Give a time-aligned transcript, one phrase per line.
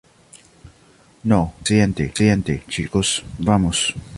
[1.25, 3.23] No, fue un accidente, chicos.
[3.37, 3.93] Vamos.